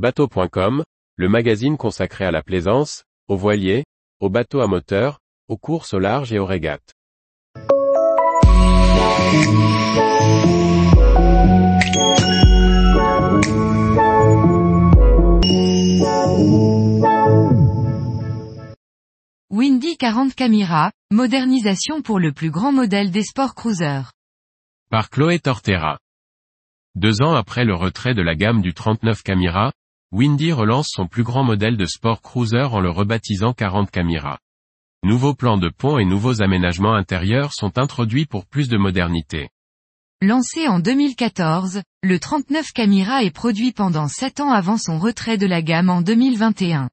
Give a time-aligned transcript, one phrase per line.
[0.00, 0.82] Bateau.com,
[1.16, 3.84] le magazine consacré à la plaisance, aux voiliers,
[4.18, 6.94] aux bateaux à moteur, aux courses au large et aux régates.
[19.50, 24.12] Windy 40 Camira, modernisation pour le plus grand modèle des sport cruisers.
[24.88, 25.98] Par Chloé Tortera.
[26.94, 29.72] Deux ans après le retrait de la gamme du 39 Camira,
[30.12, 34.40] Windy relance son plus grand modèle de sport cruiser en le rebaptisant 40 Camira.
[35.04, 39.50] Nouveaux plans de pont et nouveaux aménagements intérieurs sont introduits pour plus de modernité.
[40.20, 45.46] Lancé en 2014, le 39 Camira est produit pendant 7 ans avant son retrait de
[45.46, 46.90] la gamme en 2021.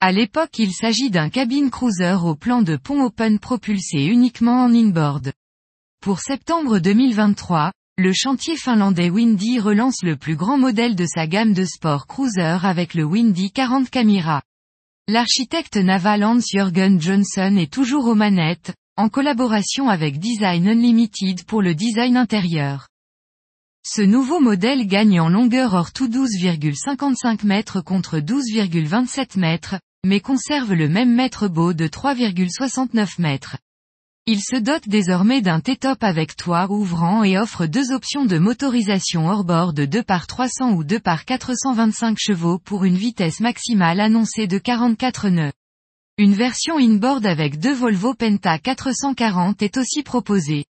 [0.00, 4.72] À l'époque il s'agit d'un cabine cruiser au plan de pont open propulsé uniquement en
[4.72, 5.32] inboard.
[6.00, 11.54] Pour septembre 2023, le chantier finlandais Windy relance le plus grand modèle de sa gamme
[11.54, 14.42] de sport cruiser avec le Windy 40 Camira.
[15.06, 21.62] L'architecte naval Hans Jürgen Johnson est toujours aux manettes, en collaboration avec Design Unlimited pour
[21.62, 22.88] le design intérieur.
[23.86, 30.72] Ce nouveau modèle gagne en longueur hors tout 12,55 mètres contre 12,27 mètres, mais conserve
[30.72, 33.56] le même mètre beau de 3,69 mètres.
[34.26, 39.28] Il se dote désormais d'un T-top avec toit ouvrant et offre deux options de motorisation
[39.28, 44.46] hors-bord de 2 par 300 ou 2 par 425 chevaux pour une vitesse maximale annoncée
[44.46, 45.52] de 44 nœuds.
[46.16, 50.64] Une version inboard avec deux Volvo Penta 440 est aussi proposée.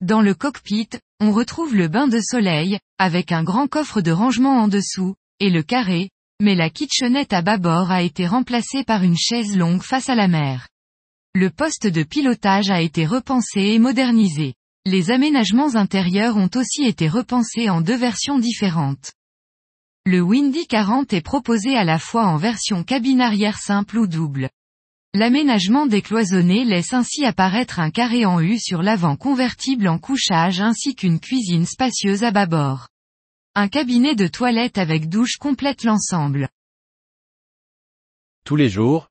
[0.00, 0.88] Dans le cockpit,
[1.20, 5.50] on retrouve le bain de soleil, avec un grand coffre de rangement en dessous, et
[5.50, 10.08] le carré, mais la kitchenette à bâbord a été remplacée par une chaise longue face
[10.08, 10.66] à la mer.
[11.38, 14.54] Le poste de pilotage a été repensé et modernisé.
[14.86, 19.12] Les aménagements intérieurs ont aussi été repensés en deux versions différentes.
[20.06, 24.48] Le Windy 40 est proposé à la fois en version cabine arrière simple ou double.
[25.12, 30.94] L'aménagement décloisonné laisse ainsi apparaître un carré en U sur l'avant convertible en couchage ainsi
[30.94, 32.88] qu'une cuisine spacieuse à bâbord.
[33.54, 36.48] Un cabinet de toilette avec douche complète l'ensemble.
[38.46, 39.10] Tous les jours,